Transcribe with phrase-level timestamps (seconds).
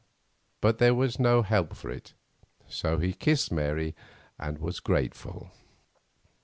[0.61, 2.15] But there was no help for it;
[2.67, 3.95] so he kissed Mary
[4.39, 5.51] and was grateful.